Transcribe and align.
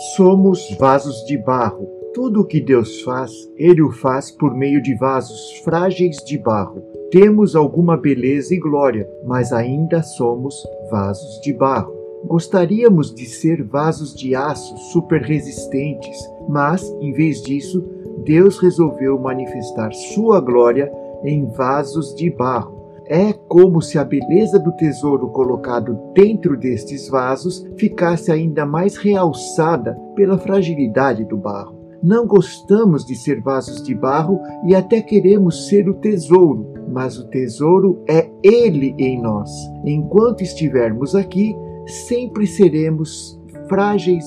Somos 0.00 0.74
vasos 0.78 1.26
de 1.26 1.36
barro. 1.36 1.86
Tudo 2.14 2.40
o 2.40 2.44
que 2.46 2.58
Deus 2.58 3.02
faz, 3.02 3.30
Ele 3.54 3.82
o 3.82 3.92
faz 3.92 4.30
por 4.30 4.54
meio 4.54 4.82
de 4.82 4.94
vasos 4.94 5.58
frágeis 5.62 6.16
de 6.24 6.38
barro. 6.38 6.80
Temos 7.10 7.54
alguma 7.54 7.98
beleza 7.98 8.54
e 8.54 8.58
glória, 8.58 9.06
mas 9.26 9.52
ainda 9.52 10.02
somos 10.02 10.54
vasos 10.90 11.38
de 11.42 11.52
barro. 11.52 11.92
Gostaríamos 12.24 13.14
de 13.14 13.26
ser 13.26 13.62
vasos 13.62 14.14
de 14.14 14.34
aço 14.34 14.74
super 14.90 15.20
resistentes, 15.20 16.16
mas, 16.48 16.82
em 17.02 17.12
vez 17.12 17.42
disso, 17.42 17.84
Deus 18.24 18.58
resolveu 18.58 19.18
manifestar 19.18 19.92
Sua 19.92 20.40
glória 20.40 20.90
em 21.22 21.44
vasos 21.44 22.14
de 22.14 22.30
barro. 22.30 22.79
É 23.12 23.32
como 23.32 23.82
se 23.82 23.98
a 23.98 24.04
beleza 24.04 24.56
do 24.56 24.70
tesouro 24.70 25.30
colocado 25.30 25.98
dentro 26.14 26.56
destes 26.56 27.08
vasos 27.08 27.66
ficasse 27.76 28.30
ainda 28.30 28.64
mais 28.64 28.96
realçada 28.96 29.98
pela 30.14 30.38
fragilidade 30.38 31.24
do 31.24 31.36
barro. 31.36 31.76
Não 32.00 32.24
gostamos 32.24 33.04
de 33.04 33.16
ser 33.16 33.40
vasos 33.40 33.82
de 33.82 33.96
barro 33.96 34.38
e 34.64 34.76
até 34.76 35.02
queremos 35.02 35.66
ser 35.66 35.88
o 35.88 35.94
tesouro, 35.94 36.72
mas 36.88 37.18
o 37.18 37.26
tesouro 37.26 38.00
é 38.08 38.30
Ele 38.44 38.94
em 38.96 39.20
nós. 39.20 39.50
Enquanto 39.84 40.42
estivermos 40.44 41.16
aqui, 41.16 41.56
sempre 42.06 42.46
seremos 42.46 43.42
frágeis 43.68 44.24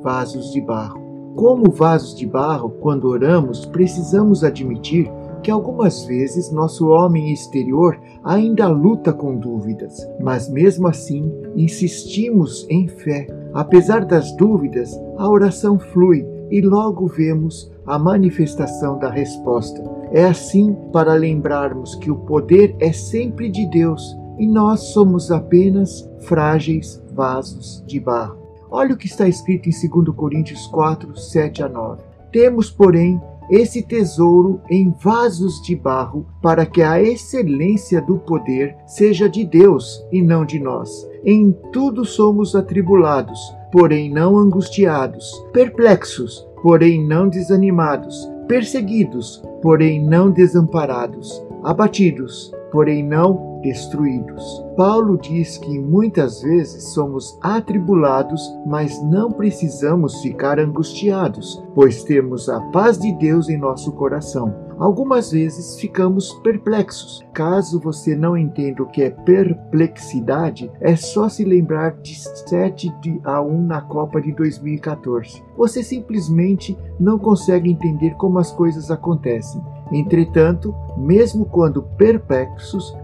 vasos 0.00 0.52
de 0.52 0.60
barro. 0.60 1.04
Como 1.34 1.72
vasos 1.72 2.16
de 2.16 2.24
barro, 2.24 2.70
quando 2.80 3.08
oramos, 3.08 3.66
precisamos 3.66 4.44
admitir 4.44 5.10
que 5.46 5.50
algumas 5.52 6.04
vezes 6.06 6.50
nosso 6.50 6.88
homem 6.88 7.32
exterior 7.32 7.96
ainda 8.24 8.66
luta 8.66 9.12
com 9.12 9.36
dúvidas, 9.36 9.96
mas 10.20 10.48
mesmo 10.48 10.88
assim 10.88 11.32
insistimos 11.54 12.66
em 12.68 12.88
fé. 12.88 13.28
Apesar 13.54 14.04
das 14.04 14.36
dúvidas, 14.36 14.90
a 15.16 15.30
oração 15.30 15.78
flui 15.78 16.26
e 16.50 16.60
logo 16.60 17.06
vemos 17.06 17.70
a 17.86 17.96
manifestação 17.96 18.98
da 18.98 19.08
resposta. 19.08 19.80
É 20.10 20.24
assim 20.24 20.76
para 20.92 21.14
lembrarmos 21.14 21.94
que 21.94 22.10
o 22.10 22.16
poder 22.16 22.74
é 22.80 22.92
sempre 22.92 23.48
de 23.48 23.70
Deus 23.70 24.02
e 24.40 24.48
nós 24.48 24.80
somos 24.88 25.30
apenas 25.30 26.10
frágeis 26.22 27.00
vasos 27.14 27.84
de 27.86 28.00
barro. 28.00 28.36
Olha 28.68 28.94
o 28.94 28.98
que 28.98 29.06
está 29.06 29.28
escrito 29.28 29.68
em 29.68 29.90
2 30.02 30.16
Coríntios 30.16 30.66
4, 30.66 31.16
7 31.16 31.62
a 31.62 31.68
9. 31.68 32.02
Temos, 32.32 32.68
porém, 32.68 33.20
esse 33.50 33.82
tesouro 33.82 34.60
em 34.70 34.90
vasos 35.02 35.60
de 35.62 35.76
barro, 35.76 36.26
para 36.42 36.66
que 36.66 36.82
a 36.82 37.00
excelência 37.00 38.00
do 38.00 38.18
poder 38.18 38.76
seja 38.86 39.28
de 39.28 39.44
Deus 39.44 40.04
e 40.12 40.20
não 40.20 40.44
de 40.44 40.58
nós. 40.58 41.08
Em 41.24 41.52
tudo 41.72 42.04
somos 42.04 42.54
atribulados, 42.54 43.38
porém 43.72 44.10
não 44.10 44.36
angustiados, 44.36 45.44
perplexos, 45.52 46.46
porém 46.62 47.06
não 47.06 47.28
desanimados, 47.28 48.28
perseguidos, 48.48 49.42
porém 49.62 50.04
não 50.04 50.30
desamparados, 50.30 51.44
abatidos, 51.62 52.52
porém 52.70 53.02
não 53.02 53.55
destruídos. 53.62 54.64
Paulo 54.76 55.18
diz 55.18 55.58
que 55.58 55.78
muitas 55.78 56.42
vezes 56.42 56.92
somos 56.92 57.38
atribulados, 57.42 58.40
mas 58.66 59.02
não 59.02 59.30
precisamos 59.30 60.20
ficar 60.20 60.58
angustiados, 60.58 61.62
pois 61.74 62.04
temos 62.04 62.48
a 62.48 62.60
paz 62.70 62.98
de 62.98 63.12
Deus 63.12 63.48
em 63.48 63.58
nosso 63.58 63.92
coração. 63.92 64.66
Algumas 64.78 65.32
vezes 65.32 65.80
ficamos 65.80 66.34
perplexos. 66.42 67.24
Caso 67.32 67.80
você 67.80 68.14
não 68.14 68.36
entenda 68.36 68.82
o 68.82 68.86
que 68.86 69.02
é 69.02 69.10
perplexidade, 69.10 70.70
é 70.80 70.94
só 70.94 71.30
se 71.30 71.44
lembrar 71.44 71.92
de 72.02 72.14
7 72.14 72.92
a 73.24 73.40
1 73.40 73.62
na 73.62 73.80
Copa 73.80 74.20
de 74.20 74.32
2014. 74.32 75.42
Você 75.56 75.82
simplesmente 75.82 76.76
não 77.00 77.18
consegue 77.18 77.70
entender 77.70 78.14
como 78.16 78.38
as 78.38 78.52
coisas 78.52 78.90
acontecem. 78.90 79.62
Entretanto, 79.90 80.74
mesmo 80.96 81.46
quando 81.46 81.82
perplexos, 81.82 82.94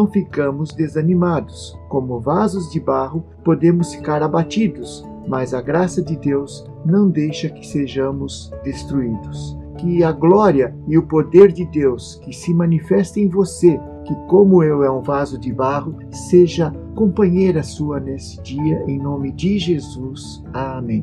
não 0.00 0.06
ficamos 0.06 0.72
desanimados. 0.72 1.78
Como 1.90 2.18
vasos 2.18 2.70
de 2.70 2.80
barro, 2.80 3.22
podemos 3.44 3.92
ficar 3.92 4.22
abatidos, 4.22 5.06
mas 5.28 5.52
a 5.52 5.60
graça 5.60 6.02
de 6.02 6.16
Deus 6.16 6.64
não 6.86 7.10
deixa 7.10 7.50
que 7.50 7.66
sejamos 7.66 8.50
destruídos 8.64 9.58
que 9.76 10.04
a 10.04 10.12
glória 10.12 10.76
e 10.86 10.98
o 10.98 11.02
poder 11.02 11.50
de 11.50 11.64
Deus 11.64 12.16
que 12.22 12.34
se 12.34 12.52
manifesta 12.52 13.18
em 13.18 13.28
você, 13.28 13.80
que 14.04 14.14
como 14.28 14.62
eu 14.62 14.84
é 14.84 14.90
um 14.90 15.00
vaso 15.00 15.38
de 15.38 15.50
barro, 15.50 15.96
seja 16.10 16.70
companheira 16.94 17.62
sua 17.62 17.98
nesse 17.98 18.42
dia, 18.42 18.84
em 18.86 18.98
nome 18.98 19.32
de 19.32 19.58
Jesus. 19.58 20.44
Amém. 20.52 21.02